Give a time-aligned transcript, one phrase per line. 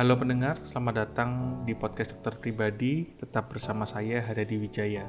[0.00, 3.04] Halo pendengar, selamat datang di podcast dokter pribadi.
[3.20, 5.04] Tetap bersama saya Haryadi Wijaya.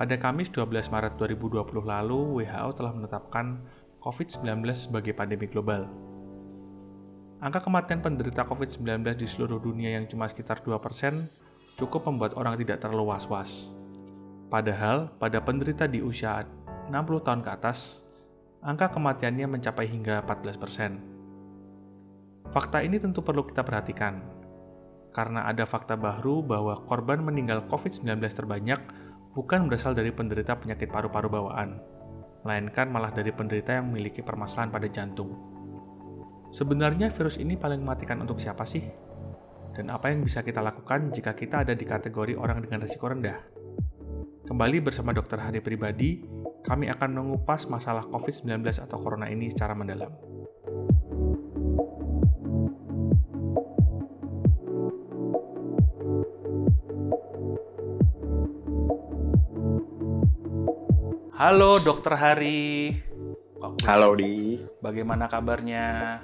[0.00, 3.60] Pada Kamis 12 Maret 2020 lalu, WHO telah menetapkan
[4.00, 5.92] COVID-19 sebagai pandemi global.
[7.44, 11.20] Angka kematian penderita COVID-19 di seluruh dunia yang cuma sekitar 2%
[11.76, 13.76] cukup membuat orang tidak terlalu was-was.
[14.48, 16.48] Padahal, pada penderita di usia
[16.88, 16.96] 60
[17.28, 18.08] tahun ke atas,
[18.64, 21.19] angka kematiannya mencapai hingga 14%.
[22.50, 24.18] Fakta ini tentu perlu kita perhatikan,
[25.14, 28.80] karena ada fakta baru bahwa korban meninggal COVID-19 terbanyak
[29.38, 31.78] bukan berasal dari penderita penyakit paru-paru bawaan,
[32.42, 35.30] melainkan malah dari penderita yang memiliki permasalahan pada jantung.
[36.50, 38.82] Sebenarnya virus ini paling mematikan untuk siapa sih?
[39.70, 43.38] Dan apa yang bisa kita lakukan jika kita ada di kategori orang dengan risiko rendah?
[44.50, 46.26] Kembali bersama dokter Hari Pribadi,
[46.66, 50.29] kami akan mengupas masalah COVID-19 atau corona ini secara mendalam.
[61.40, 62.92] Halo Dokter Hari.
[63.88, 64.60] Halo di.
[64.84, 66.20] Bagaimana kabarnya?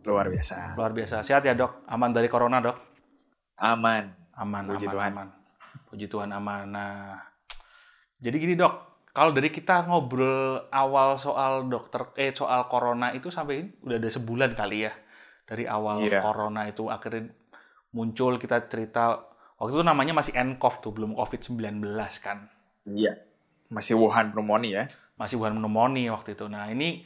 [0.00, 0.80] Luar biasa.
[0.80, 1.20] Luar biasa.
[1.20, 1.84] Sehat ya dok?
[1.84, 2.72] Aman dari corona dok?
[3.60, 4.16] Aman.
[4.32, 5.10] Aman, Puji aman, Tuhan.
[5.12, 5.28] aman.
[5.92, 6.64] Puji Tuhan aman.
[6.72, 7.20] Nah,
[8.16, 13.60] jadi gini dok, kalau dari kita ngobrol awal soal dokter, eh soal corona itu sampai
[13.60, 14.92] ini udah ada sebulan kali ya.
[15.44, 16.24] Dari awal Iya.
[16.24, 17.28] corona itu akhirnya
[17.92, 19.20] muncul kita cerita,
[19.60, 21.84] waktu itu namanya masih nCoV tuh, belum COVID-19
[22.24, 22.48] kan.
[22.88, 23.28] Iya.
[23.70, 24.84] Masih Wuhan pneumonia ya.
[25.14, 26.48] masih bukan pneumonia waktu itu.
[26.48, 27.04] Nah ini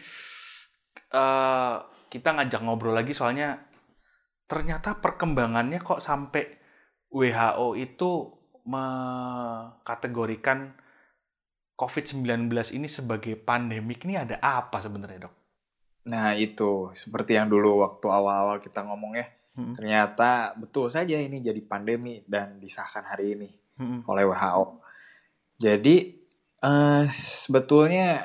[1.11, 1.75] eh
[2.09, 3.59] kita ngajak ngobrol lagi soalnya
[4.47, 6.47] ternyata perkembangannya kok sampai
[7.11, 8.11] WHO itu
[8.65, 10.79] mengkategorikan
[11.75, 12.47] COVID-19
[12.79, 15.35] ini sebagai pandemik ini ada apa sebenarnya dok?
[16.07, 19.27] Nah itu seperti yang dulu waktu awal-awal kita ngomong ya.
[19.59, 19.75] Hmm.
[19.75, 24.07] Ternyata betul saja ini jadi pandemi dan disahkan hari ini Hmm.
[24.07, 24.79] oleh WHO.
[25.59, 26.23] Jadi
[26.65, 28.25] eh, sebetulnya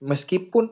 [0.00, 0.70] meskipun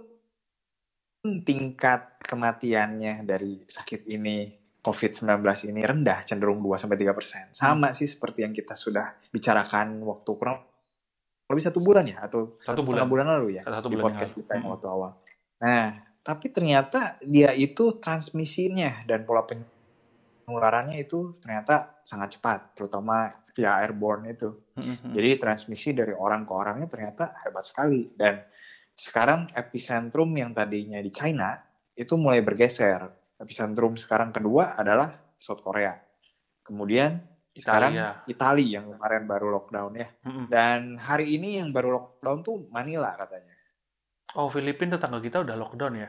[1.44, 7.52] tingkat kematiannya dari sakit ini COVID-19 ini rendah cenderung 2 sampai 3%.
[7.52, 10.58] Sama sih seperti yang kita sudah bicarakan waktu kurang
[11.48, 13.08] lebih satu bulan ya atau Satu bulan.
[13.08, 14.72] bulan lalu ya Satu di bulan yang podcast kita yang Hmm.
[14.76, 15.10] waktu awal.
[15.58, 15.86] Nah,
[16.22, 19.42] tapi ternyata dia itu transmisinya dan pola
[20.48, 24.56] penularannya itu ternyata sangat cepat, terutama via airborne itu.
[24.80, 25.12] Hmm.
[25.12, 28.08] Jadi transmisi dari orang ke orangnya ternyata hebat sekali.
[28.16, 28.40] Dan
[28.96, 31.52] sekarang epicentrum yang tadinya di China
[31.92, 33.04] itu mulai bergeser.
[33.36, 35.92] Epicentrum sekarang kedua adalah South Korea.
[36.64, 37.20] Kemudian
[37.52, 38.10] sekarang Italia.
[38.24, 40.08] Italia yang kemarin baru lockdown ya.
[40.24, 40.48] Hmm.
[40.48, 43.52] Dan hari ini yang baru lockdown tuh Manila katanya.
[44.32, 46.08] Oh Filipina tetangga kita udah lockdown ya?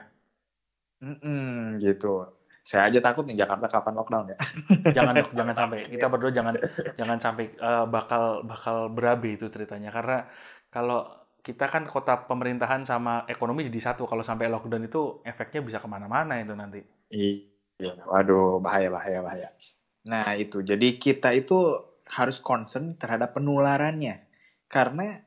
[1.00, 2.39] Mm-mm, gitu.
[2.70, 4.38] Saya aja takut nih Jakarta kapan lockdown ya.
[5.02, 5.80] jangan dok, jangan sampai.
[5.98, 6.54] Kita berdua jangan
[6.94, 9.90] jangan sampai eh, bakal bakal berabe itu ceritanya.
[9.90, 10.30] Karena
[10.70, 11.10] kalau
[11.42, 14.06] kita kan kota pemerintahan sama ekonomi jadi satu.
[14.06, 16.86] Kalau sampai lockdown itu efeknya bisa ke mana-mana itu nanti.
[17.10, 19.50] Iya, waduh bahaya bahaya bahaya.
[20.06, 21.74] Nah itu, jadi kita itu
[22.06, 24.30] harus concern terhadap penularannya,
[24.70, 25.26] karena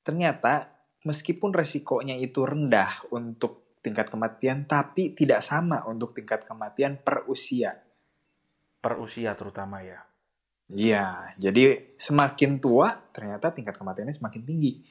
[0.00, 0.72] ternyata
[1.04, 7.74] meskipun resikonya itu rendah untuk tingkat kematian, tapi tidak sama untuk tingkat kematian per usia.
[8.78, 9.98] per usia terutama ya
[10.68, 14.84] Iya, jadi semakin tua ternyata tingkat kematiannya semakin tinggi.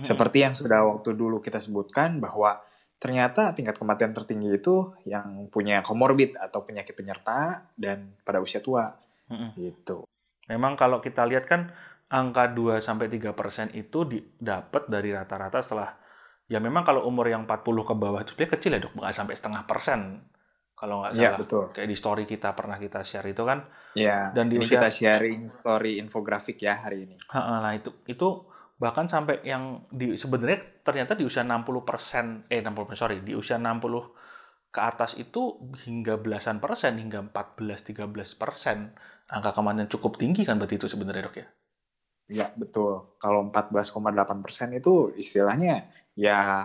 [0.00, 2.62] Seperti yang sudah waktu dulu kita sebutkan bahwa
[2.96, 8.88] ternyata tingkat kematian tertinggi itu yang punya komorbid atau penyakit penyerta dan pada usia tua
[9.58, 10.08] gitu.
[10.46, 11.74] memang kalau kita lihat kan
[12.08, 15.98] angka 2 sampai 3% itu didapat dari rata-rata setelah
[16.46, 19.34] ya memang kalau umur yang 40 ke bawah itu dia kecil ya dok nggak sampai
[19.34, 20.22] setengah persen
[20.76, 21.62] kalau nggak Iya, salah betul.
[21.72, 24.92] kayak di story kita pernah kita share itu kan Ya, Dan di ini usia- kita
[24.92, 27.16] sharing story infografik ya hari ini.
[27.32, 28.44] Nah itu itu
[28.76, 34.12] bahkan sampai yang di sebenarnya ternyata di usia 60% eh 60 sorry di usia 60
[34.68, 35.56] ke atas itu
[35.88, 38.92] hingga belasan persen hingga 14-13 persen
[39.32, 41.48] angka kematian cukup tinggi kan berarti itu sebenarnya dok ya
[42.28, 43.16] Ya, betul.
[43.16, 46.64] Kalau 14,8 persen itu istilahnya ya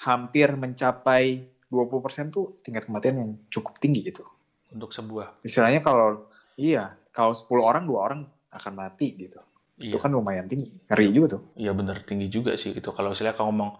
[0.00, 4.24] hampir mencapai 20 persen tuh tingkat kematian yang cukup tinggi gitu.
[4.70, 9.38] untuk sebuah Istilahnya kalau iya, kalau 10 orang, dua orang akan mati gitu.
[9.76, 10.70] iya Itu kan lumayan tinggi.
[10.88, 11.42] Ngeri juga tuh.
[11.54, 13.70] iya benar tinggi juga sih gitu kalau misalnya kalau ngomong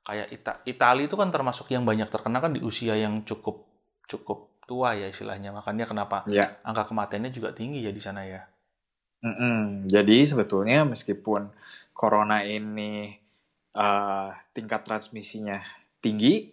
[0.00, 3.62] kayak Ita Italia itu kan termasuk yang banyak terkena kan di usia yang cukup
[4.06, 6.56] cukup tua ya istilahnya makanya kenapa Ya.
[6.62, 8.42] angka kematiannya juga tinggi ya di sana ya
[9.20, 9.84] Mm-mm.
[9.84, 11.52] Jadi sebetulnya meskipun
[11.92, 13.12] corona ini
[13.74, 15.60] eh, tingkat transmisinya
[16.00, 16.50] tinggi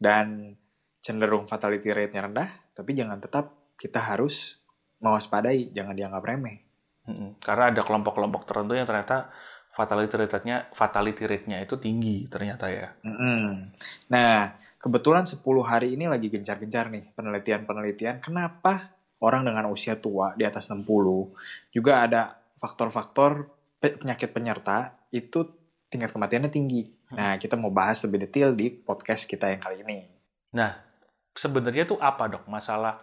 [0.00, 0.56] dan
[1.00, 4.60] cenderung fatality rate-nya rendah, tapi jangan tetap kita harus
[5.00, 6.60] mewaspadai, jangan dianggap remeh.
[7.08, 7.40] Mm-mm.
[7.40, 9.32] Karena ada kelompok-kelompok tertentu yang ternyata
[9.72, 12.92] fatality rate-nya fatality rate-nya itu tinggi ternyata ya.
[13.00, 13.72] Mm-mm.
[14.12, 20.48] Nah, kebetulan 10 hari ini lagi gencar-gencar nih penelitian-penelitian kenapa orang dengan usia tua di
[20.48, 20.88] atas 60
[21.72, 25.59] juga ada faktor-faktor pe- penyakit penyerta itu
[25.90, 26.86] tingkat kematiannya tinggi.
[27.18, 30.06] Nah, kita mau bahas lebih detail di podcast kita yang kali ini.
[30.54, 30.70] Nah,
[31.34, 33.02] sebenarnya tuh apa dok masalah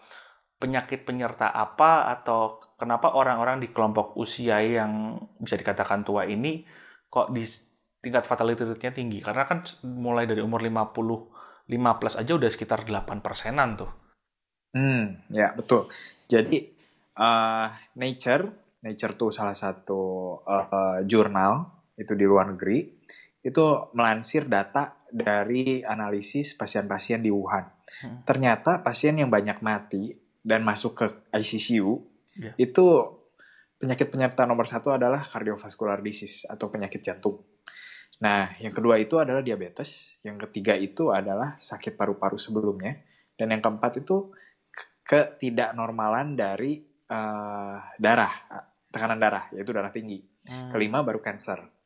[0.57, 6.65] penyakit penyerta apa atau kenapa orang-orang di kelompok usia yang bisa dikatakan tua ini
[7.11, 7.45] kok di
[8.01, 9.19] tingkat fatality rate-nya tinggi?
[9.19, 11.37] Karena kan mulai dari umur 50
[11.67, 13.91] 5 plus aja udah sekitar 8 persenan tuh.
[14.71, 15.83] Hmm, ya betul.
[16.31, 16.63] Jadi
[17.19, 17.67] uh,
[17.99, 18.43] Nature,
[18.87, 20.01] Nature tuh salah satu
[20.47, 22.85] uh, uh, jurnal itu di luar negeri
[23.41, 23.65] itu
[23.95, 27.63] melansir data dari analisis pasien-pasien di Wuhan.
[28.03, 28.21] Hmm.
[28.27, 30.11] Ternyata pasien yang banyak mati
[30.43, 32.53] dan masuk ke ICU Ya.
[32.53, 32.85] itu
[33.81, 37.41] penyakit penyerta nomor satu adalah cardiovascular disease atau penyakit jantung.
[38.21, 42.93] Nah, yang kedua itu adalah diabetes, yang ketiga itu adalah sakit paru-paru sebelumnya,
[43.33, 44.29] dan yang keempat itu
[44.69, 46.77] ke- ketidaknormalan dari
[47.07, 48.33] eh, darah,
[48.91, 50.21] tekanan darah, yaitu darah tinggi.
[50.45, 50.69] Hmm.
[50.69, 51.76] Kelima baru cancer.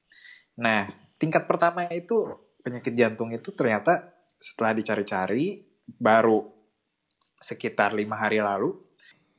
[0.60, 2.28] Nah, tingkat pertama itu
[2.62, 4.12] penyakit jantung itu ternyata
[4.42, 6.46] setelah dicari-cari baru
[7.42, 8.78] sekitar lima hari lalu.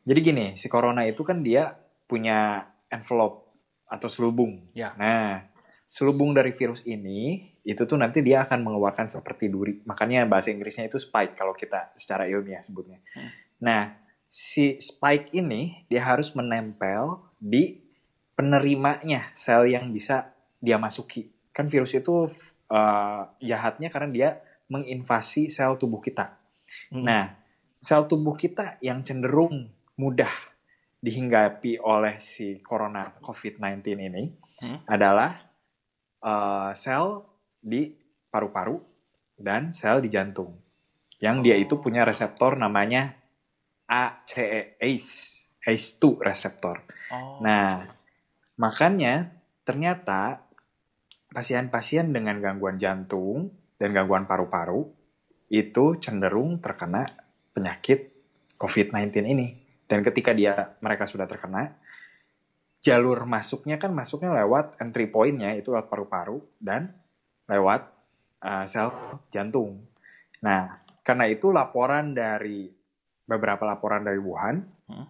[0.02, 1.74] Jadi gini, si corona itu kan dia
[2.10, 3.54] punya envelope
[3.86, 4.66] atau selubung.
[4.74, 4.92] Ya.
[4.98, 5.46] Nah,
[5.86, 9.78] selubung dari virus ini itu tuh nanti dia akan mengeluarkan seperti duri.
[9.86, 12.98] Makanya bahasa Inggrisnya itu spike kalau kita secara ilmiah sebutnya.
[13.14, 13.30] Hmm.
[13.62, 13.82] Nah,
[14.26, 17.78] si spike ini dia harus menempel di
[18.34, 21.26] penerimanya sel yang bisa dia masuki.
[21.50, 22.30] Kan virus itu
[22.70, 24.28] eh, jahatnya karena dia
[24.70, 26.38] menginvasi sel tubuh kita.
[26.88, 27.04] Hmm.
[27.04, 27.34] Nah,
[27.74, 29.68] sel tubuh kita yang cenderung
[29.98, 30.30] mudah
[31.02, 34.24] dihinggapi oleh si corona COVID-19 ini
[34.62, 34.78] Hmm.
[34.86, 35.42] adalah
[36.22, 37.26] eh, sel
[37.58, 37.90] di
[38.30, 38.78] paru-paru
[39.34, 40.54] dan sel di jantung.
[41.18, 43.18] Yang dia itu punya reseptor namanya
[43.86, 46.82] ACE, ACE, ACE2 reseptor.
[47.10, 47.42] Oh.
[47.42, 47.86] Nah,
[48.58, 49.30] makanya
[49.62, 50.42] ternyata
[51.32, 53.50] pasien-pasien dengan gangguan jantung
[53.80, 54.86] dan gangguan paru-paru
[55.48, 57.08] itu cenderung terkena
[57.56, 58.12] penyakit
[58.56, 59.48] COVID-19 ini.
[59.88, 61.76] Dan ketika dia mereka sudah terkena,
[62.80, 66.94] jalur masuknya kan masuknya lewat entry point-nya itu lewat paru-paru dan
[67.50, 67.90] lewat
[68.40, 68.92] uh, sel
[69.28, 69.84] jantung.
[70.40, 72.70] Nah, karena itu laporan dari
[73.26, 74.62] beberapa laporan dari Wuhan
[74.92, 75.08] Hmm.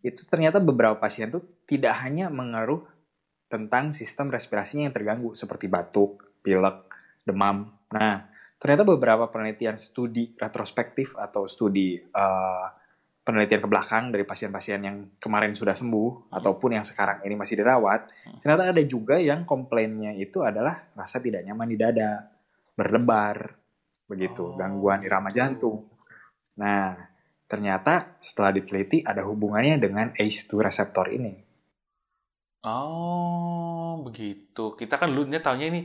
[0.00, 2.88] itu ternyata beberapa pasien tuh tidak hanya mengeluh
[3.50, 6.86] tentang sistem respirasinya yang terganggu seperti batuk, pilek,
[7.26, 7.66] demam.
[7.90, 8.30] Nah,
[8.62, 12.66] ternyata beberapa penelitian studi retrospektif atau studi uh,
[13.20, 18.00] penelitian ke belakang dari pasien-pasien yang kemarin sudah sembuh ataupun yang sekarang ini masih dirawat,
[18.24, 18.38] Hmm.
[18.40, 22.30] ternyata ada juga yang komplainnya itu adalah rasa tidak nyaman di dada,
[22.78, 23.54] berdebar,
[24.06, 25.36] begitu, Oh, gangguan irama gitu.
[25.42, 25.78] jantung.
[26.58, 26.96] Nah,
[27.50, 31.49] ternyata setelah diteliti ada hubungannya dengan ACE2 reseptor ini.
[32.60, 34.76] Oh, begitu.
[34.76, 35.80] Kita kan dulunya taunya ini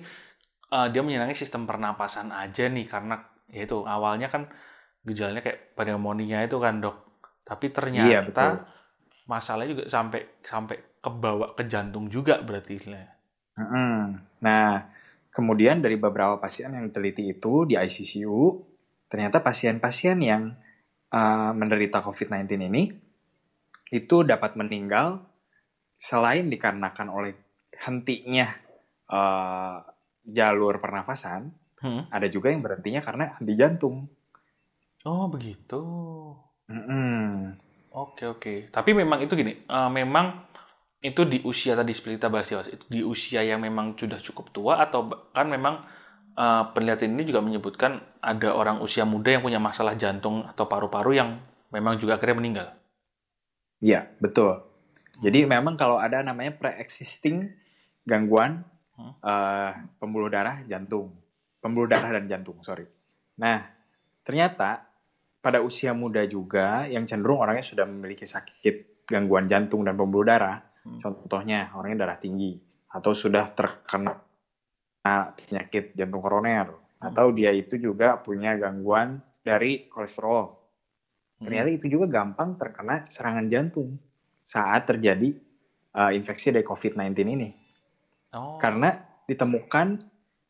[0.72, 3.16] eh, dia menyenangi sistem pernapasan aja nih karena
[3.48, 4.52] ya itu awalnya kan
[5.06, 6.98] gejalanya kayak pneumonia itu kan dok.
[7.46, 8.54] Tapi ternyata Iya, betul.
[9.30, 12.82] masalahnya juga sampai sampai kebawa ke jantung juga berarti.
[13.56, 13.98] Mm-mm.
[14.42, 14.90] Nah,
[15.30, 18.66] kemudian dari beberapa pasien yang diteliti itu di ICU,
[19.08, 20.58] ternyata pasien-pasien yang
[21.14, 22.84] uh, menderita COVID-19 ini
[23.94, 25.24] itu dapat meninggal
[25.96, 27.32] selain dikarenakan oleh
[27.76, 28.48] hentinya
[29.12, 29.84] uh,
[30.26, 31.54] jalur pernafasan,
[31.86, 32.08] Hmm.
[32.10, 34.10] ada juga yang berhentinya karena henti jantung.
[35.06, 35.84] Oh begitu.
[36.66, 37.54] Mm-mm.
[37.94, 38.54] Oke oke.
[38.74, 40.50] Tapi memang itu gini, eh, memang
[41.06, 44.50] itu di usia tadi seperti kita bahas ya, itu di usia yang memang sudah cukup
[44.50, 45.86] tua atau kan memang
[46.34, 51.12] eh, penelitian ini juga menyebutkan ada orang usia muda yang punya masalah jantung atau paru-paru
[51.14, 51.38] yang
[51.70, 52.68] memang juga akhirnya meninggal.
[53.84, 54.64] Iya, betul.
[55.24, 57.48] Jadi memang kalau ada namanya pre-existing
[58.04, 58.64] gangguan
[58.96, 59.12] Hmm.
[59.20, 61.12] eh, pembuluh darah jantung,
[61.60, 62.88] pembuluh darah dan jantung, sorry.
[63.44, 63.60] Nah,
[64.24, 64.88] ternyata
[65.44, 70.64] pada usia muda juga yang cenderung orangnya sudah memiliki sakit gangguan jantung dan pembuluh darah,
[70.88, 71.04] Hmm.
[71.04, 72.56] contohnya orangnya darah tinggi
[72.88, 74.16] atau sudah terkena
[75.36, 77.12] penyakit jantung koroner Hmm.
[77.12, 81.46] atau dia itu juga punya gangguan dari kolesterol Hmm.
[81.46, 84.00] ternyata itu juga gampang terkena serangan jantung
[84.46, 85.34] saat terjadi
[85.98, 87.50] uh, infeksi dari COVID-19 ini.
[88.38, 88.62] Oh.
[88.62, 88.94] Karena
[89.26, 90.06] ditemukan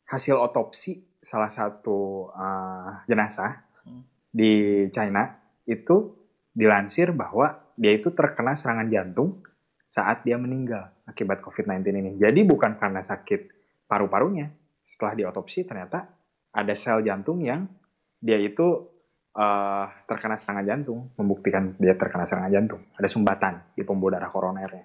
[0.06, 4.02] hasil otopsi salah satu uh, jenazah Hmm.
[4.34, 4.52] di
[4.90, 5.30] China
[5.62, 6.18] itu
[6.50, 9.46] dilansir bahwa dia itu terkena serangan jantung
[9.86, 12.12] saat dia meninggal akibat COVID-19 ini.
[12.18, 13.54] Jadi bukan karena sakit
[13.86, 14.50] paru-parunya.
[14.82, 16.10] Setelah diotopsi ternyata
[16.50, 17.70] ada sel jantung yang
[18.18, 18.90] dia itu
[19.36, 22.80] uh, terkena serangan jantung, membuktikan dia terkena serangan jantung.
[22.96, 24.84] Ada sumbatan di pembuluh darah koronernya.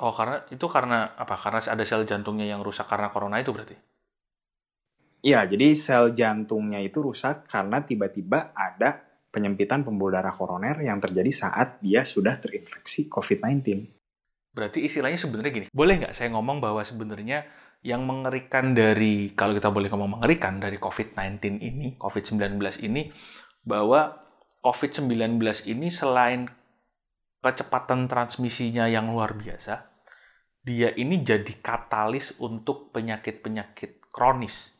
[0.00, 1.34] Oh, karena itu karena apa?
[1.34, 3.76] Karena ada sel jantungnya yang rusak karena corona itu berarti?
[5.24, 11.28] Iya, jadi sel jantungnya itu rusak karena tiba-tiba ada penyempitan pembuluh darah koroner yang terjadi
[11.32, 13.64] saat dia sudah terinfeksi COVID-19.
[14.56, 17.44] Berarti istilahnya sebenarnya gini, boleh nggak saya ngomong bahwa sebenarnya
[17.84, 22.56] yang mengerikan dari, kalau kita boleh ngomong mengerikan dari COVID-19 ini, COVID-19
[22.88, 23.12] ini,
[23.66, 24.22] bahwa
[24.62, 26.46] COVID-19 ini selain
[27.42, 29.86] kecepatan transmisinya yang luar biasa,
[30.66, 34.74] dia ini jadi katalis untuk penyakit-penyakit kronis,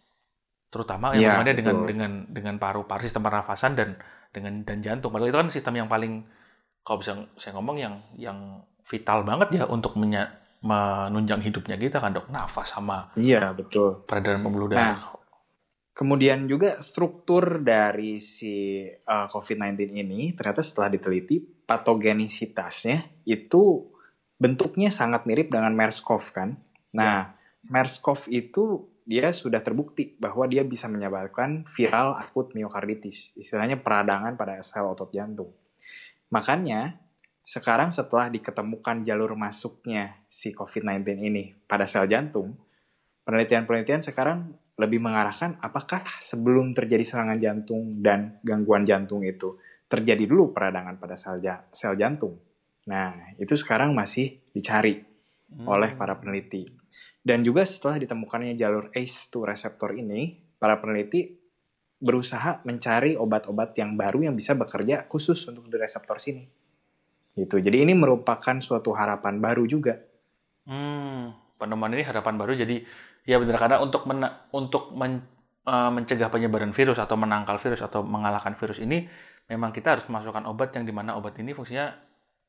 [0.70, 3.94] terutama yang ya, dengan dengan dengan paru-paru, sistem pernafasan dan
[4.34, 5.14] dengan dan jantung.
[5.14, 6.26] Padahal itu kan sistem yang paling
[6.82, 10.30] kalau bisa saya ngomong yang yang vital banget ya untuk menya,
[10.62, 12.26] menunjang hidupnya kita kan dok.
[12.34, 14.02] Nafas sama iya betul.
[14.06, 14.98] peredaran pembuluh darah.
[14.98, 14.98] Nah,
[15.96, 23.88] kemudian juga struktur dari si uh, eh, COVID-19 ini ternyata setelah diteliti patogenisitasnya itu
[24.36, 26.60] bentuknya sangat mirip dengan MERS-CoV kan
[26.92, 27.72] nah ya.
[27.72, 34.60] MERS-CoV itu dia sudah terbukti bahwa dia bisa menyebabkan viral akut miokarditis istilahnya peradangan pada
[34.60, 35.48] sel otot jantung
[36.28, 37.00] makanya
[37.46, 42.58] sekarang setelah diketemukan jalur masuknya si COVID-19 ini pada sel jantung,
[43.22, 49.56] penelitian-penelitian sekarang lebih mengarahkan apakah sebelum terjadi serangan jantung dan gangguan jantung itu
[49.88, 51.40] terjadi dulu peradangan pada sel,
[51.72, 52.36] sel jantung.
[52.86, 55.66] Nah, itu sekarang masih dicari hmm.
[55.66, 56.68] oleh para peneliti.
[57.26, 61.34] Dan juga setelah ditemukannya jalur ACE2 reseptor ini, para peneliti
[61.96, 66.44] berusaha mencari obat-obat yang baru yang bisa bekerja khusus untuk di reseptor sini
[67.36, 67.60] Gitu.
[67.60, 70.00] Jadi ini merupakan suatu harapan baru juga.
[70.64, 72.56] Hmm, penemuan ini harapan baru.
[72.56, 72.80] Jadi
[73.26, 74.22] ya benar karena untuk men
[74.54, 75.26] untuk men
[75.66, 79.04] uh, mencegah penyebaran virus atau menangkal virus atau mengalahkan virus ini
[79.50, 82.06] memang kita harus masukkan obat yang di mana obat ini fungsinya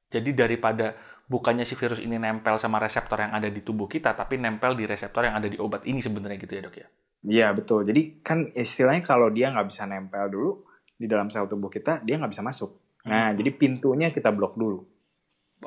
[0.07, 0.95] jadi daripada
[1.27, 4.87] bukannya si virus ini nempel sama reseptor yang ada di tubuh kita, tapi nempel di
[4.87, 6.87] reseptor yang ada di obat ini sebenarnya gitu ya dok ya?
[7.27, 7.83] Iya betul.
[7.83, 10.51] Jadi kan istilahnya kalau dia nggak bisa nempel dulu
[10.95, 12.79] di dalam sel tubuh kita, dia nggak bisa masuk.
[13.03, 13.43] Nah, hmm.
[13.43, 14.79] jadi pintunya kita blok dulu.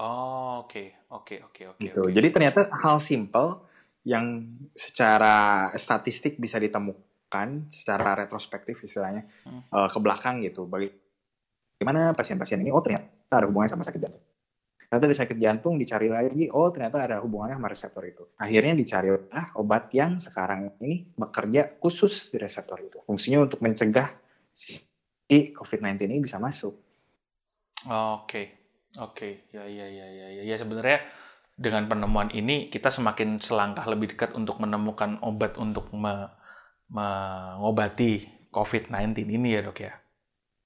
[0.00, 1.04] Oh, oke.
[1.12, 1.80] Oke, oke, oke.
[1.82, 2.00] Gitu.
[2.00, 2.14] Okay.
[2.16, 3.68] Jadi ternyata hal simple
[4.10, 4.42] yang
[4.74, 9.70] secara statistik bisa ditemukan secara retrospektif istilahnya hmm.
[9.70, 10.66] uh, ke belakang gitu.
[10.66, 14.24] Bagaimana pasien-pasien ini oh ternyata ada hubungannya sama sakit jantung.
[14.90, 18.26] Ternyata ada sakit jantung dicari lagi, oh ternyata ada hubungannya sama reseptor itu.
[18.34, 22.98] Akhirnya dicari ah, obat yang sekarang ini bekerja khusus di reseptor itu.
[23.06, 24.10] Fungsinya untuk mencegah
[24.50, 24.82] si
[25.30, 26.74] COVID-19 ini bisa masuk.
[27.86, 30.56] Oke, oke, ya, ya, ya, ya, ya, ya.
[30.58, 31.06] Sebenarnya
[31.60, 36.32] dengan penemuan ini kita semakin selangkah lebih dekat untuk menemukan obat untuk me
[36.90, 39.92] mengobati COVID-19 ini ya dok ya.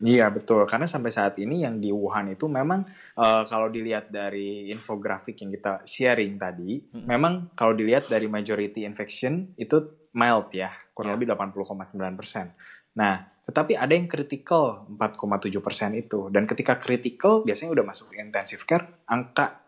[0.00, 2.82] Iya betul, karena sampai saat ini yang di Wuhan itu memang
[3.14, 7.06] uh, kalau dilihat dari infografik yang kita sharing tadi, hmm.
[7.06, 11.16] memang kalau dilihat dari majority infection itu mild ya, kurang ya.
[11.20, 12.52] lebih 80,9 persen.
[12.98, 16.26] Nah, tetapi ada yang kritikal 4,7 persen itu.
[16.32, 19.63] Dan ketika kritikal biasanya udah masuk intensive care, angka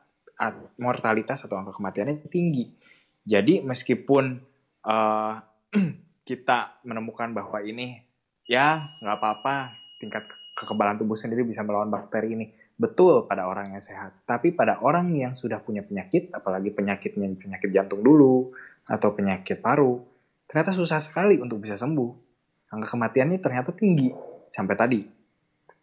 [0.80, 2.68] mortalitas atau angka kematiannya tinggi.
[3.26, 4.38] Jadi meskipun
[4.86, 5.34] uh,
[6.28, 8.02] kita menemukan bahwa ini
[8.46, 10.24] ya nggak apa-apa tingkat
[10.54, 15.10] kekebalan tubuh sendiri bisa melawan bakteri ini betul pada orang yang sehat tapi pada orang
[15.16, 18.52] yang sudah punya penyakit apalagi penyakitnya penyakit jantung dulu
[18.86, 20.04] atau penyakit paru
[20.46, 22.10] ternyata susah sekali untuk bisa sembuh
[22.70, 24.12] angka kematiannya ternyata tinggi
[24.52, 25.00] sampai tadi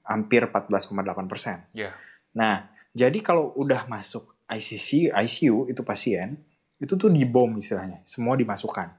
[0.04, 1.64] hampir 14,8 persen.
[1.72, 1.96] Yeah.
[2.36, 6.40] Nah, jadi kalau udah masuk ICC, ICU itu pasien
[6.82, 8.92] itu tuh dibom istilahnya, semua dimasukkan.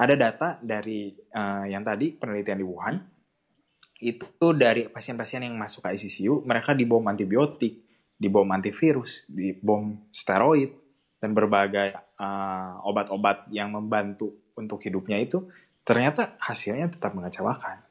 [0.00, 2.96] Ada data dari uh, yang tadi penelitian di Wuhan
[4.00, 7.84] itu tuh dari pasien-pasien yang masuk ke ICU mereka dibom antibiotik,
[8.16, 10.72] dibom antivirus, dibom steroid
[11.20, 15.44] dan berbagai eh, obat-obat uh, yang membantu untuk hidupnya itu
[15.84, 17.84] ternyata hasilnya tetap mengecewakan.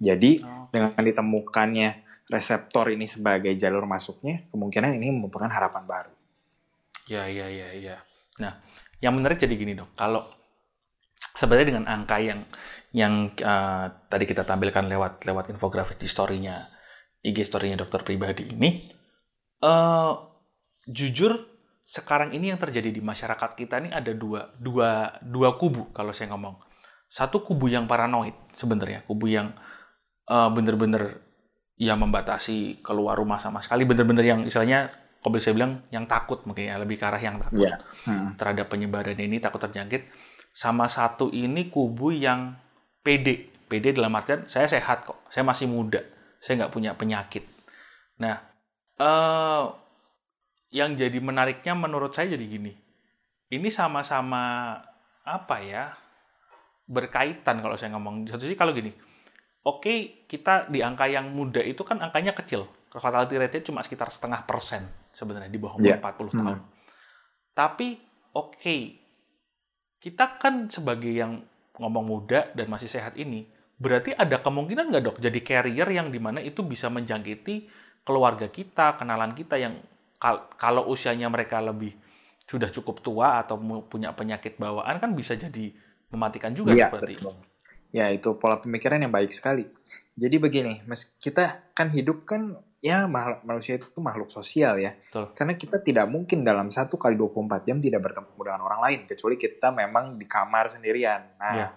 [0.00, 1.88] Jadi oh, dengan ditemukannya
[2.32, 6.13] reseptor ini sebagai jalur masuknya, kemungkinan ini merupakan harapan baru.
[7.04, 7.96] Ya, ya, ya, ya.
[8.40, 8.64] Nah,
[9.04, 10.24] yang menarik jadi gini dong, kalau
[11.36, 12.40] sebenarnya dengan angka yang
[12.94, 16.70] yang uh, tadi kita tampilkan lewat lewat infografis di story-nya
[17.20, 18.88] IG story-nya dokter pribadi ini,
[19.60, 20.12] uh,
[20.88, 26.16] jujur sekarang ini yang terjadi di masyarakat kita ini ada dua dua dua kubu kalau
[26.16, 26.56] saya ngomong
[27.12, 29.52] satu kubu yang paranoid sebenarnya kubu yang
[30.32, 31.20] uh, bener-bener
[31.76, 34.88] ya membatasi keluar rumah sama sekali bener-bener yang istilahnya
[35.24, 37.64] kalau bisa bilang yang takut mungkin ya lebih ke arah yang takut.
[37.64, 37.80] Iya.
[38.04, 38.36] Hmm.
[38.36, 40.04] terhadap penyebaran ini takut terjangkit.
[40.52, 42.60] Sama satu ini kubu yang
[43.00, 43.48] pede.
[43.64, 45.24] Pede dalam artian saya sehat kok.
[45.32, 46.04] Saya masih muda.
[46.44, 47.40] Saya nggak punya penyakit.
[48.20, 48.36] Nah
[49.00, 49.64] eh
[50.76, 52.76] yang jadi menariknya menurut saya jadi gini.
[53.48, 54.76] Ini sama-sama
[55.24, 55.96] apa ya
[56.84, 58.28] berkaitan kalau saya ngomong.
[58.28, 58.92] Satu sisi kalau gini.
[59.64, 62.68] Oke kita di angka yang muda itu kan angkanya kecil
[63.00, 65.98] fatality rate-nya cuma sekitar setengah persen sebenarnya di bawah umur Iya.
[65.98, 66.38] 40 Hmm.
[66.40, 66.58] tahun
[67.54, 67.88] tapi
[68.34, 68.76] oke
[69.98, 71.40] kita kan sebagai yang
[71.80, 76.22] ngomong muda dan masih sehat ini berarti ada kemungkinan nggak dok jadi carrier yang di
[76.22, 77.66] mana itu bisa menjangkiti
[78.06, 79.80] keluarga kita kenalan kita yang
[80.20, 81.96] kal- kalau usianya mereka lebih
[82.44, 83.56] sudah cukup tua atau
[83.88, 85.72] punya penyakit bawaan kan bisa jadi
[86.12, 87.34] mematikan juga Iya, berarti betul.
[87.94, 89.70] Ya, itu pola pemikiran yang baik sekali.
[90.18, 94.92] Jadi begini, Mas, kita kan hidup kan ya manusia itu makhluk sosial ya.
[94.92, 95.32] Betul.
[95.32, 99.40] Karena kita tidak mungkin dalam satu kali 24 jam tidak bertemu dengan orang lain kecuali
[99.40, 101.40] kita memang di kamar sendirian.
[101.40, 101.68] Nah, Iya.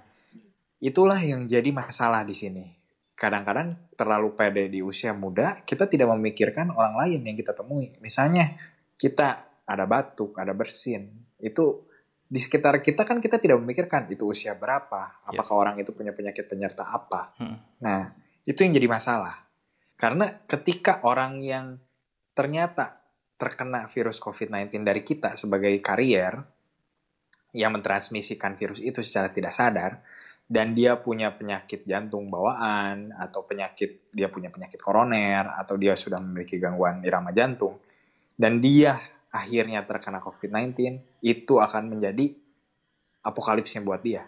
[0.83, 2.65] itulah yang jadi masalah di sini.
[3.15, 7.95] Kadang-kadang terlalu pede di usia muda, kita tidak memikirkan orang lain yang kita temui.
[8.03, 8.59] Misalnya
[8.99, 11.07] kita ada batuk, ada bersin,
[11.39, 11.87] itu
[12.27, 16.51] di sekitar kita kan kita tidak memikirkan itu usia berapa, apakah orang itu punya penyakit
[16.51, 17.31] penyerta apa.
[17.39, 17.57] Hmm.
[17.79, 18.11] Nah,
[18.43, 19.46] itu yang jadi masalah.
[19.97, 21.75] Karena ketika orang yang
[22.37, 23.01] ternyata
[23.37, 26.37] terkena virus COVID-19 dari kita sebagai karier
[27.53, 30.01] yang mentransmisikan virus itu secara tidak sadar
[30.47, 36.21] dan dia punya penyakit jantung bawaan atau penyakit dia punya penyakit koroner atau dia sudah
[36.21, 37.81] memiliki gangguan irama jantung
[38.37, 39.01] dan dia
[39.33, 42.31] akhirnya terkena COVID-19 itu akan menjadi
[43.25, 44.23] apokalipsnya buat dia.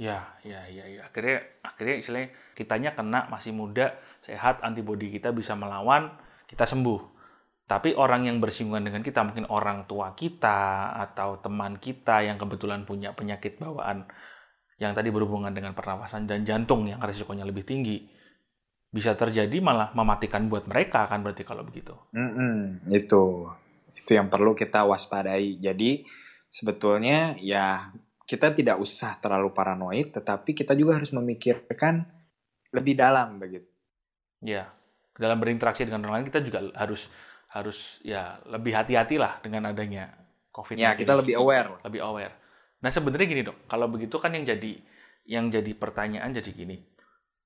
[0.00, 1.04] Ya, ya, ya, ya.
[1.04, 6.16] Akhirnya, akhirnya istilahnya kitanya kena masih muda, sehat, antibodi kita bisa melawan,
[6.48, 7.20] kita sembuh.
[7.68, 12.88] Tapi orang yang bersinggungan dengan kita, mungkin orang tua kita atau teman kita yang kebetulan
[12.88, 14.08] punya penyakit bawaan
[14.80, 18.08] yang tadi berhubungan dengan pernafasan dan jantung yang resikonya lebih tinggi,
[18.88, 21.92] bisa terjadi malah mematikan buat mereka kan berarti kalau begitu.
[22.16, 23.52] Mm-mm, itu
[23.94, 25.60] itu yang perlu kita waspadai.
[25.60, 26.02] Jadi
[26.48, 27.92] sebetulnya ya
[28.30, 32.06] kita tidak usah terlalu paranoid, tetapi kita juga harus memikirkan
[32.70, 33.66] lebih dalam begitu.
[34.38, 34.70] Ya,
[35.18, 37.10] dalam berinteraksi dengan orang lain kita juga harus
[37.50, 40.14] harus ya lebih hati-hati lah dengan adanya
[40.54, 40.78] COVID-19.
[40.78, 41.82] Ya kita lebih aware.
[41.82, 42.34] lebih aware.
[42.78, 44.78] Nah sebenarnya gini dok, kalau begitu kan yang jadi
[45.26, 46.78] yang jadi pertanyaan jadi gini.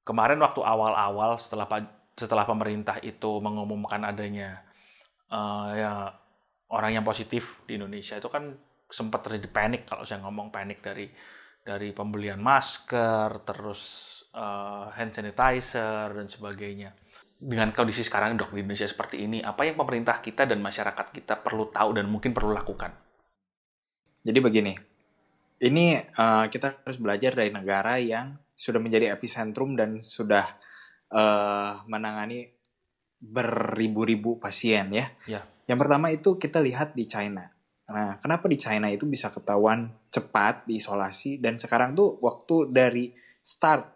[0.05, 1.65] Kemarin waktu awal-awal setelah
[2.13, 4.61] setelah pemerintah itu mengumumkan adanya
[5.33, 6.13] eh, ya
[6.69, 8.53] orang yang positif di Indonesia itu kan
[8.95, 11.11] sempat terjadi panik kalau saya ngomong panik dari
[11.65, 13.83] dari pembelian masker, terus
[14.37, 16.93] eh, hand sanitizer dan sebagainya.
[17.35, 21.41] Dengan kondisi sekarang dok di Indonesia seperti ini, apa yang pemerintah kita dan masyarakat kita
[21.41, 22.93] perlu tahu dan mungkin perlu lakukan?
[24.25, 24.73] Jadi begini,
[25.65, 30.45] ini eh, kita harus belajar dari negara yang sudah menjadi epicentrum dan sudah
[31.11, 32.53] eh, menangani
[33.25, 35.09] beribu-ribu pasien ya.
[35.25, 35.49] Ya.
[35.65, 37.54] Yang pertama itu kita lihat di China.
[37.85, 43.13] Nah, kenapa di China itu bisa ketahuan cepat diisolasi dan sekarang tuh waktu dari
[43.45, 43.95] start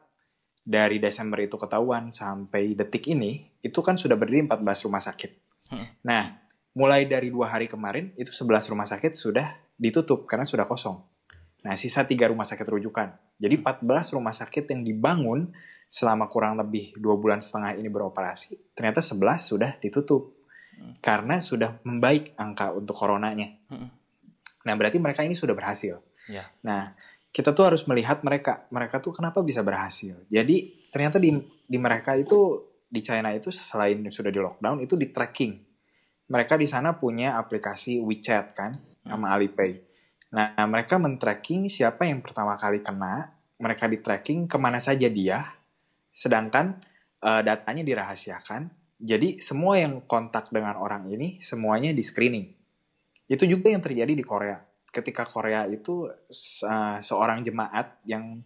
[0.68, 5.31] dari Desember itu ketahuan sampai detik ini itu kan sudah berdiri 14 rumah sakit.
[5.72, 5.88] Hmm.
[6.05, 6.37] Nah,
[6.77, 11.01] mulai dari dua hari kemarin itu 11 rumah sakit sudah ditutup karena sudah kosong.
[11.64, 13.16] Nah, sisa tiga rumah sakit rujukan.
[13.40, 15.48] Jadi 14 rumah sakit yang dibangun
[15.88, 20.38] selama kurang lebih dua bulan setengah ini beroperasi, ternyata 11 sudah ditutup.
[20.98, 23.54] Karena sudah membaik angka untuk coronanya.
[23.70, 23.90] Hmm.
[24.66, 26.02] Nah, berarti mereka ini sudah berhasil.
[26.28, 26.50] Ya.
[26.61, 26.92] Nah,
[27.32, 28.66] kita tuh harus melihat mereka.
[28.68, 30.18] Mereka tuh kenapa bisa berhasil.
[30.28, 35.08] Jadi, ternyata di, di mereka itu, di China itu selain sudah di lockdown, itu di
[35.08, 35.54] tracking.
[36.28, 39.80] Mereka di sana punya aplikasi WeChat kan, sama Alipay.
[40.28, 45.40] Nah, mereka men-tracking siapa yang pertama kali kena, mereka di tracking ke mana saja dia,
[46.12, 46.76] sedangkan
[47.24, 48.78] eh, datanya dirahasiakan.
[48.98, 52.50] Jadi semua yang kontak dengan orang ini semuanya di screening.
[53.30, 54.58] Itu juga yang terjadi di Korea.
[54.90, 58.42] Ketika Korea itu se- seorang jemaat yang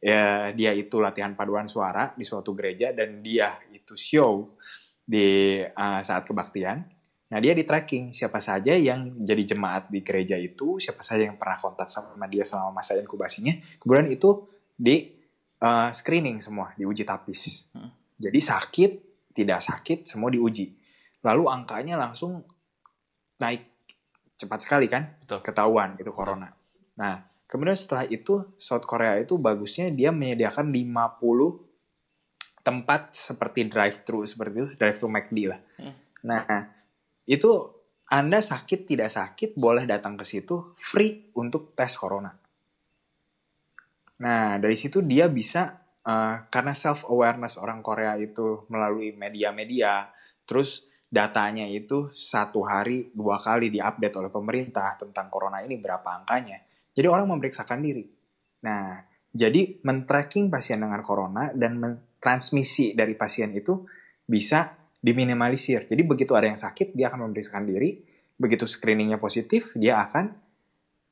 [0.00, 4.56] ya, dia itu latihan paduan suara di suatu gereja dan dia itu show
[5.04, 6.80] di eh, saat kebaktian.
[7.30, 11.36] Nah dia di tracking siapa saja yang jadi jemaat di gereja itu, siapa saja yang
[11.36, 13.52] pernah kontak sama dia selama masa inkubasinya.
[13.76, 15.12] Kemudian itu di
[15.60, 17.68] eh, screening semua, diuji tapis.
[17.76, 17.92] Hmm.
[18.16, 20.74] Jadi sakit, tidak sakit, semua diuji.
[21.22, 22.42] Lalu angkanya langsung
[23.40, 23.66] naik
[24.40, 25.40] cepat sekali kan, Betul.
[25.44, 26.48] ketahuan itu corona.
[26.96, 31.70] Nah, kemudian setelah itu South Korea itu bagusnya dia menyediakan 50
[32.60, 35.60] tempat seperti drive-thru seperti itu, drive-thru McD lah.
[35.80, 35.94] Hmm.
[36.24, 36.44] Nah,
[37.24, 37.50] itu
[38.10, 42.32] Anda sakit tidak sakit boleh datang ke situ free untuk tes corona.
[44.20, 50.08] Nah, dari situ dia bisa uh, karena self awareness orang Korea itu melalui media-media,
[50.44, 56.62] terus datanya itu satu hari dua kali diupdate oleh pemerintah tentang corona ini berapa angkanya.
[56.94, 58.06] Jadi orang memeriksakan diri.
[58.66, 61.78] Nah, jadi men-tracking pasien dengan corona dan
[62.18, 63.86] transmisi dari pasien itu
[64.26, 65.88] bisa diminimalisir.
[65.88, 67.98] Jadi begitu ada yang sakit, dia akan memeriksakan diri.
[68.40, 70.32] Begitu screeningnya positif, dia akan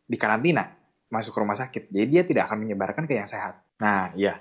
[0.08, 0.72] dikarantina
[1.08, 1.82] masuk ke rumah sakit.
[1.88, 3.60] Jadi dia tidak akan menyebarkan ke yang sehat.
[3.80, 4.40] Nah, iya.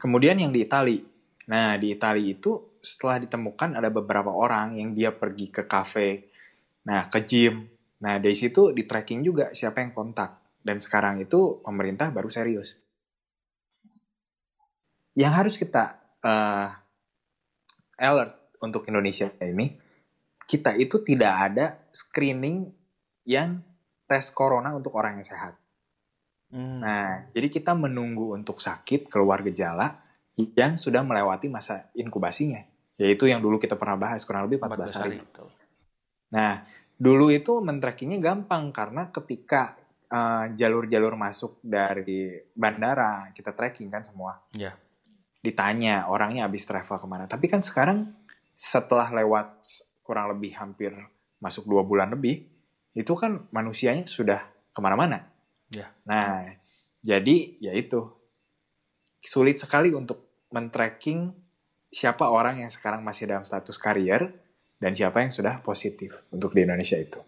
[0.00, 1.04] Kemudian yang di Itali.
[1.52, 6.32] Nah, di Itali itu setelah ditemukan ada beberapa orang yang dia pergi ke kafe,
[6.88, 7.68] nah ke gym.
[8.00, 10.40] Nah, dari situ di tracking juga siapa yang kontak.
[10.64, 12.80] Dan sekarang itu pemerintah baru serius.
[15.12, 16.68] Yang harus kita uh,
[18.00, 19.76] alert untuk Indonesia ini,
[20.48, 22.72] kita itu tidak ada screening
[23.28, 23.60] yang
[24.08, 25.59] tes corona untuk orang yang sehat.
[26.50, 26.82] Hmm.
[26.82, 30.02] Nah, jadi kita menunggu untuk sakit keluar gejala
[30.34, 32.58] yang sudah melewati masa inkubasinya,
[32.98, 35.18] yaitu yang dulu kita pernah bahas kurang lebih 14, 14 hari.
[35.22, 35.46] hari.
[36.34, 36.52] Nah,
[36.98, 39.78] dulu itu men-trackingnya gampang karena ketika
[40.10, 44.42] uh, jalur-jalur uh, masuk dari bandara kita tracking kan semua.
[44.58, 44.74] Yeah.
[45.40, 47.30] Ditanya orangnya habis travel ke mana.
[47.30, 48.10] Tapi kan sekarang
[48.58, 49.62] setelah lewat
[50.02, 50.92] kurang lebih hampir
[51.40, 52.42] masuk dua bulan lebih,
[52.92, 54.42] itu kan manusianya sudah
[54.74, 55.30] ke mana-mana
[55.70, 55.94] Ya.
[56.04, 56.50] Nah,
[57.00, 58.10] jadi ya itu
[59.22, 61.30] sulit sekali untuk men-tracking
[61.90, 64.30] siapa orang yang sekarang masih dalam status karier
[64.82, 67.20] dan siapa yang sudah positif untuk di Indonesia itu.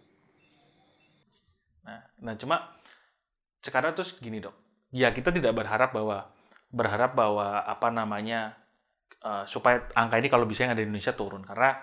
[1.87, 2.79] Nah, nah cuma
[3.63, 4.55] sekarang terus gini dok,
[4.91, 6.31] ya kita tidak berharap bahwa
[6.73, 8.57] berharap bahwa apa namanya
[9.23, 11.79] uh, supaya angka ini kalau bisa yang ada di Indonesia turun karena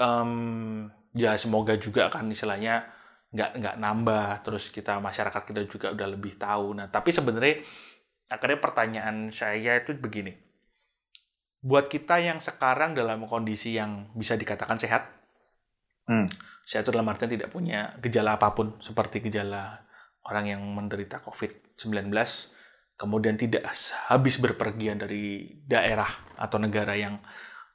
[0.00, 2.97] um, ya semoga juga kan istilahnya
[3.28, 7.60] nggak nggak nambah terus kita masyarakat kita juga udah lebih tahu nah tapi sebenarnya
[8.32, 10.32] akhirnya pertanyaan saya itu begini
[11.60, 15.12] buat kita yang sekarang dalam kondisi yang bisa dikatakan sehat
[16.08, 16.32] hmm.
[16.64, 19.84] sehat itu dalam artian tidak punya gejala apa pun seperti gejala
[20.24, 22.08] orang yang menderita COVID-19
[22.96, 23.68] kemudian tidak
[24.08, 26.08] habis berpergian dari daerah
[26.40, 27.20] atau negara yang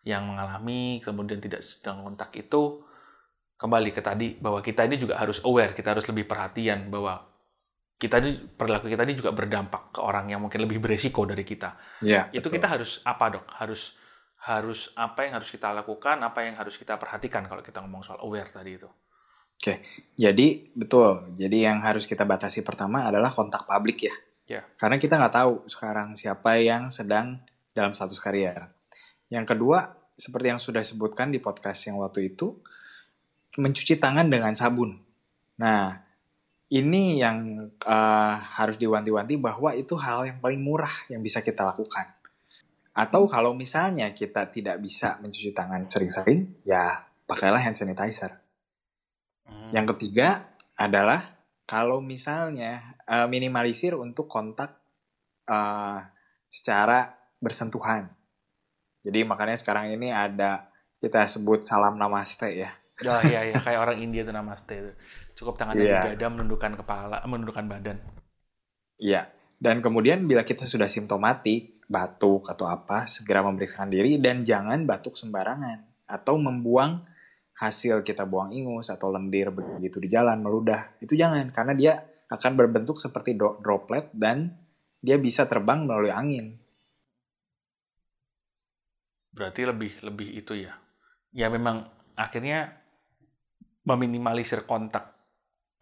[0.04, 2.84] yang mengalami kemudian tidak sedang kontak itu
[3.58, 7.24] kembali ke tadi bahwa kita ini juga harus aware, kita harus lebih perhatian bahwa
[7.96, 12.02] kita ini perilaku kita ini juga berdampak ke orang yang mungkin lebih beresiko dari kita.
[12.04, 12.60] Ya, itu betul.
[12.60, 13.46] kita harus apa dok?
[13.56, 13.96] Harus
[14.44, 18.20] harus apa yang harus kita lakukan, apa yang harus kita perhatikan kalau kita ngomong soal
[18.28, 18.92] aware tadi itu.
[19.56, 19.80] Oke,
[20.20, 21.40] jadi betul.
[21.40, 24.16] Jadi yang harus kita batasi pertama adalah kontak publik ya.
[24.52, 24.62] Ya.
[24.76, 27.40] Karena kita nggak tahu sekarang siapa yang sedang
[27.72, 28.68] dalam status karier.
[29.32, 32.60] Yang kedua, seperti yang sudah disebutkan di podcast yang waktu itu,
[33.58, 34.98] mencuci tangan dengan sabun.
[35.62, 36.04] Nah,
[36.74, 42.10] ini yang uh, harus diwanti-wanti bahwa itu hal yang paling murah yang bisa kita lakukan.
[42.94, 48.42] Atau kalau misalnya kita tidak bisa mencuci tangan sering-sering, ya pakailah hand sanitizer.
[49.46, 49.70] Hmm.
[49.74, 51.38] Yang ketiga adalah
[51.70, 54.78] kalau misalnya uh, minimalisir untuk kontak
[55.50, 56.06] uh,
[56.54, 58.10] secara bersentuhan.
[59.04, 60.70] Jadi makanya sekarang ini ada
[61.02, 62.72] kita sebut salam namaste ya.
[63.10, 64.92] Oh iya iya kayak orang India itu namaste itu.
[65.34, 66.06] Cukup tangannya yeah.
[66.06, 67.98] di dada menundukkan kepala, menundukkan badan.
[69.02, 69.34] Iya.
[69.58, 75.16] Dan kemudian bila kita sudah simptomatik, batuk atau apa, segera memeriksakan diri dan jangan batuk
[75.16, 77.02] sembarangan atau membuang
[77.58, 81.00] hasil kita buang ingus atau lendir begitu di jalan meludah.
[81.00, 81.94] Itu jangan karena dia
[82.28, 84.52] akan berbentuk seperti droplet dan
[85.00, 86.60] dia bisa terbang melalui angin.
[89.34, 90.76] Berarti lebih lebih itu ya.
[91.34, 92.83] Ya memang akhirnya
[93.84, 95.14] meminimalisir kontak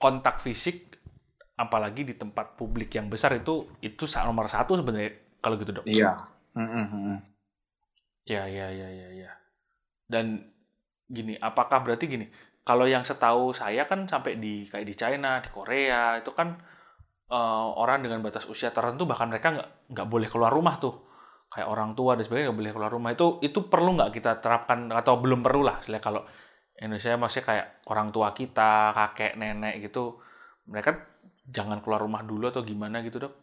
[0.02, 0.98] kontak fisik
[1.58, 5.86] apalagi di tempat publik yang besar itu itu nomor satu sebenarnya kalau gitu dok.
[5.86, 6.18] Iya.
[8.26, 9.32] Ya ya ya ya ya.
[10.10, 10.42] Dan
[11.06, 12.26] gini, apakah berarti gini?
[12.62, 16.62] Kalau yang setahu saya kan sampai di kayak di China, di Korea itu kan
[17.32, 21.10] uh, orang dengan batas usia tertentu bahkan mereka nggak nggak boleh keluar rumah tuh
[21.52, 24.88] kayak orang tua dan sebagainya nggak boleh keluar rumah itu itu perlu nggak kita terapkan
[24.94, 26.24] atau belum perlu lah kalau
[26.82, 30.18] Indonesia masih kayak orang tua kita, kakek, nenek gitu,
[30.66, 30.98] mereka
[31.46, 33.34] jangan keluar rumah dulu atau gimana gitu dok?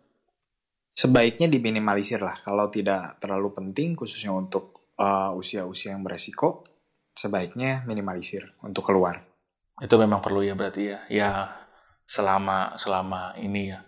[0.91, 6.67] Sebaiknya diminimalisir lah, kalau tidak terlalu penting khususnya untuk uh, usia-usia yang beresiko,
[7.15, 9.23] sebaiknya minimalisir untuk keluar.
[9.79, 11.31] Itu memang perlu ya berarti ya, ya
[12.03, 13.87] selama selama ini ya.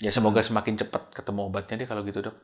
[0.00, 2.36] Ya semoga semakin cepat ketemu obatnya deh kalau gitu dok.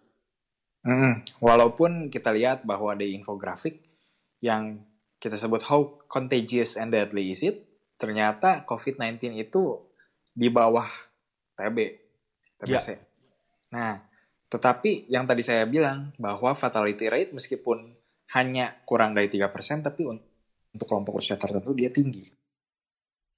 [0.84, 3.80] Mm, walaupun kita lihat bahwa di infografik
[4.44, 4.91] yang
[5.22, 7.62] kita sebut how contagious and deadly is it,
[7.94, 9.78] ternyata COVID-19 itu
[10.34, 10.90] di bawah
[11.54, 11.78] TB,
[12.58, 12.88] TBC.
[12.90, 12.98] Ya.
[13.70, 14.02] Nah,
[14.50, 17.94] tetapi yang tadi saya bilang bahwa fatality rate meskipun
[18.34, 19.46] hanya kurang dari 3%,
[19.86, 22.26] tapi untuk kelompok usia tertentu dia tinggi.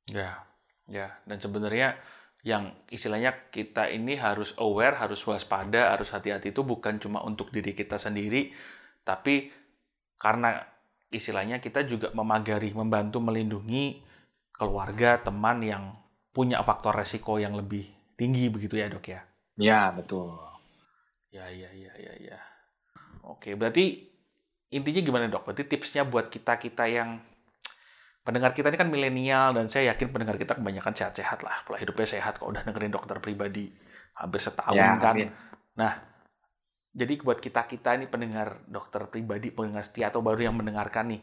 [0.08, 0.40] Ya,
[0.88, 1.20] ya.
[1.28, 2.00] Dan sebenarnya
[2.44, 7.76] yang istilahnya kita ini harus aware, harus waspada, harus hati-hati itu bukan cuma untuk diri
[7.76, 8.52] kita sendiri,
[9.04, 9.52] tapi
[10.16, 10.73] karena
[11.14, 14.02] istilahnya kita juga memagari, membantu melindungi
[14.54, 15.84] keluarga, teman yang
[16.34, 17.86] punya faktor resiko yang lebih
[18.18, 19.20] tinggi begitu ya dok ya?
[19.54, 20.34] Ya betul.
[21.30, 22.38] Ya ya ya ya ya.
[23.26, 24.10] Oke berarti
[24.74, 25.46] intinya gimana dok?
[25.46, 27.22] Berarti tipsnya buat kita kita yang
[28.24, 32.08] pendengar kita ini kan milenial dan saya yakin pendengar kita kebanyakan sehat-sehat lah, pola hidupnya
[32.08, 33.68] sehat kalau udah dengerin dokter pribadi
[34.16, 35.14] hampir setahun ya, kan.
[35.14, 35.28] Amin.
[35.76, 35.92] Nah,
[36.94, 41.22] jadi buat kita kita ini pendengar dokter pribadi, pendengar setia atau baru yang mendengarkan nih,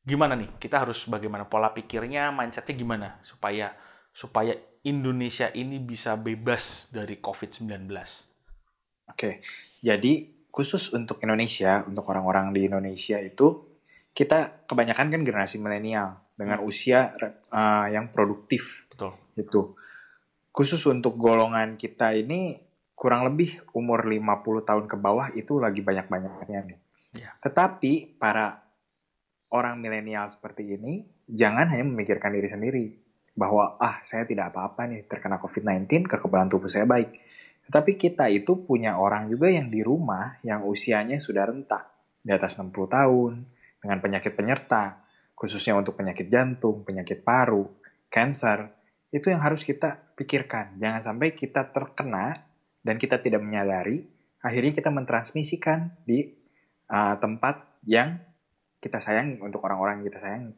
[0.00, 0.56] gimana nih?
[0.56, 3.76] Kita harus bagaimana pola pikirnya, mindsetnya gimana supaya
[4.16, 4.56] supaya
[4.88, 7.92] Indonesia ini bisa bebas dari COVID-19.
[9.12, 9.44] Oke,
[9.84, 10.12] jadi
[10.48, 13.76] khusus untuk Indonesia, untuk orang-orang di Indonesia itu
[14.16, 16.68] kita kebanyakan kan generasi milenial dengan hmm.
[16.72, 17.12] usia
[17.52, 18.88] uh, yang produktif.
[18.88, 19.12] Betul.
[19.36, 19.76] Itu.
[20.48, 22.56] Khusus untuk golongan kita ini
[22.96, 26.78] kurang lebih umur 50 tahun ke bawah itu lagi banyak-banyaknya nih.
[27.20, 27.30] Ya.
[27.44, 28.64] Tetapi para
[29.52, 32.86] orang milenial seperti ini jangan hanya memikirkan diri sendiri
[33.36, 37.12] bahwa ah saya tidak apa-apa nih terkena COVID-19 kekebalan tubuh saya baik.
[37.68, 41.84] Tetapi kita itu punya orang juga yang di rumah yang usianya sudah rentak
[42.24, 43.32] di atas 60 tahun,
[43.86, 45.04] dengan penyakit penyerta,
[45.36, 47.70] khususnya untuk penyakit jantung, penyakit paru,
[48.10, 48.72] cancer,
[49.14, 50.80] itu yang harus kita pikirkan.
[50.82, 52.42] Jangan sampai kita terkena
[52.86, 54.06] dan kita tidak menyadari,
[54.38, 56.30] akhirnya kita mentransmisikan di
[56.86, 58.22] uh, tempat yang
[58.78, 60.54] kita sayang untuk orang-orang yang kita sayang.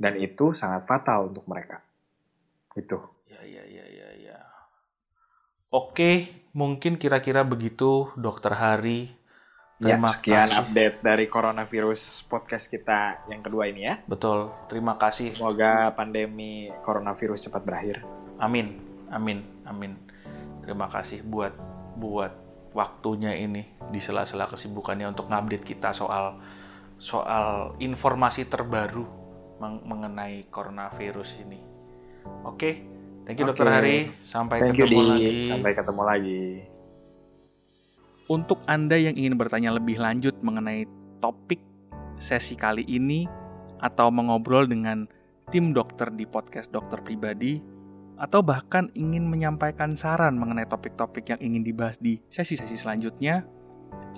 [0.00, 1.84] Dan itu sangat fatal untuk mereka.
[2.72, 2.96] Itu.
[3.28, 4.38] Ya, ya, ya, ya, ya.
[5.68, 9.18] Oke, mungkin kira-kira begitu Dokter Hari
[9.78, 10.58] Ya, Terima ya, sekian kasih.
[10.58, 14.02] update dari coronavirus podcast kita yang kedua ini ya.
[14.10, 14.50] Betul.
[14.66, 15.38] Terima kasih.
[15.38, 18.02] Semoga pandemi coronavirus cepat berakhir.
[18.42, 18.74] Amin.
[19.06, 19.46] Amin.
[19.62, 19.94] Amin.
[20.68, 21.56] Terima kasih buat
[21.96, 22.28] buat
[22.76, 26.36] waktunya ini di sela-sela kesibukannya untuk ngupdate kita soal
[27.00, 29.08] soal informasi terbaru
[29.56, 31.56] meng mengenai coronavirus ini.
[32.44, 32.84] Oke.
[33.24, 33.56] Thank you okay.
[33.56, 33.96] Dokter Hari.
[34.28, 35.36] Sampai Thank ketemu you, lagi.
[35.48, 36.44] Sampai ketemu lagi.
[38.28, 40.84] Untuk Anda yang ingin bertanya lebih lanjut mengenai
[41.24, 41.64] topik
[42.20, 43.24] sesi kali ini
[43.80, 45.08] atau mengobrol dengan
[45.48, 47.77] tim dokter di podcast dokter pribadi
[48.18, 53.46] atau bahkan ingin menyampaikan saran mengenai topik-topik yang ingin dibahas di sesi-sesi selanjutnya,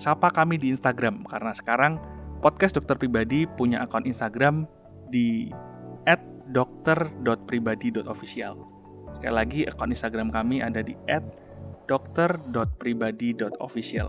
[0.01, 2.01] sapa kami di Instagram karena sekarang
[2.41, 4.65] podcast dokter pribadi punya akun Instagram
[5.13, 5.53] di
[6.51, 8.57] @dokter.pribadi.official.
[9.15, 10.97] Sekali lagi akun Instagram kami ada di
[11.85, 14.09] dokter.pribadi.official.